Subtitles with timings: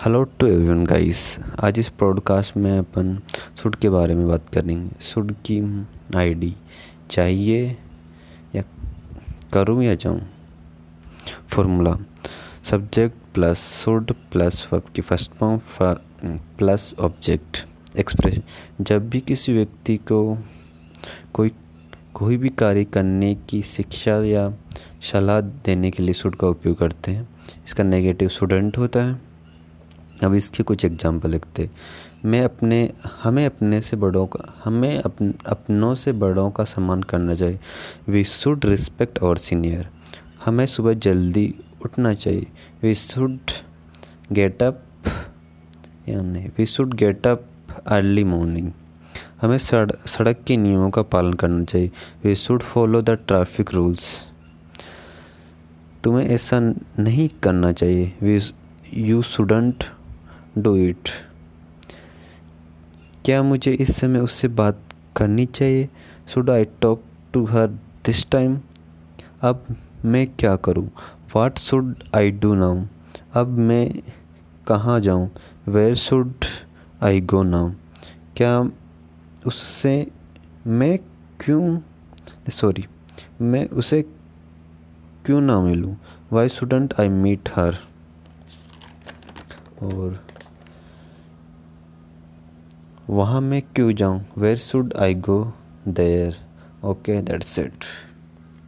[0.00, 1.20] Hello to everyone guys
[1.64, 3.18] आज इस podcast में अपन
[3.62, 6.52] सुड के बारे में बात करेंगे। सुड की आईडी
[7.10, 7.76] चाहिए
[8.54, 8.62] या
[9.52, 10.20] करूँ या जाऊँ?
[11.48, 11.96] Formula
[12.64, 15.60] subject plus should plus verb की first form
[16.58, 17.66] plus object
[17.98, 18.40] express
[18.80, 20.38] जब भी किसी व्यक्ति को
[21.34, 21.52] कोई
[22.14, 24.50] कोई भी कार्य करने की शिक्षा या
[25.12, 27.28] सलाह देने के लिए सुड का उपयोग करते हैं,
[27.66, 29.35] इसका नेगेटिव स्टूडेंट होता है।
[30.24, 31.68] अब इसके कुछ एग्ज़ाम्पल लिखते।
[32.24, 32.78] मैं अपने,
[33.22, 37.58] हमें अपने से बड़ों का, हमें अपन अपनों से बड़ों का सम्मान करना चाहिए।
[38.08, 39.88] We should respect our senior
[40.44, 42.46] हमें सुबह जल्दी उठना चाहिए।
[42.82, 43.38] वी शुड
[44.32, 44.82] गेट अप
[46.08, 47.46] या नहीं, we should get up
[47.86, 48.70] early morning
[49.42, 51.90] हमें सड़क सड़क के नियमों का पालन करना चाहिए।
[52.24, 54.04] We should follow the traffic rules
[56.04, 58.40] तुम्हें ऐसा नहीं करना चाहिए। We
[58.94, 59.84] you shouldn't
[60.58, 61.08] do it.
[63.24, 64.78] क्या मुझे इस समय उससे बात
[65.16, 65.88] करनी चाहिए?
[66.34, 67.66] Should I talk to her
[68.06, 68.58] this time
[69.42, 69.64] अब
[70.04, 70.88] मैं क्या करूँ?
[71.34, 72.84] What should I do now
[73.34, 73.88] अब मैं
[74.66, 75.28] कहाँ जाऊँ?
[75.68, 76.44] Where should
[77.02, 77.70] I go now
[78.36, 78.58] क्या
[79.46, 80.06] उससे
[80.66, 80.98] मैं
[81.44, 81.78] क्यों
[82.50, 82.84] सॉरी
[83.40, 84.02] मैं उसे
[85.26, 85.96] क्यों ना मिलूँ?
[86.32, 87.78] Why shouldn't I meet her
[89.82, 90.24] और
[93.10, 94.20] वहाँ मैं क्यों जाऊँ?
[94.38, 95.36] Where should I go
[95.88, 96.36] there
[96.84, 97.84] okay that's it